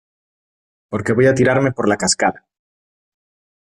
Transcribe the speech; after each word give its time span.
porque 0.89 1.13
voy 1.13 1.27
a 1.27 1.35
tirarme 1.35 1.71
por 1.73 1.87
la 1.87 1.95
cascada. 1.95 2.47